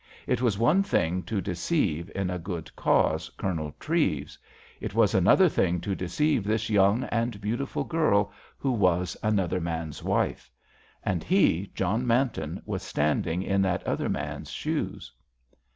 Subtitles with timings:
[0.25, 4.35] It was one thing to deceive, in a good cause, Colonel Treves;
[4.79, 10.01] it was another thing to deceive this young and beautiful girl, who was another man's
[10.01, 10.49] wife.
[11.03, 15.11] And he, John Manton, was standing in that other man's shoes.